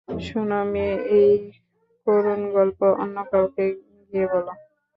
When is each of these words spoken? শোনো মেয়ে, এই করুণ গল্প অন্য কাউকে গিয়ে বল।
শোনো 0.25 0.59
মেয়ে, 0.71 0.95
এই 1.17 1.31
করুণ 2.07 2.41
গল্প 2.55 2.79
অন্য 3.01 3.17
কাউকে 3.31 3.65
গিয়ে 4.11 4.25
বল। 4.31 4.47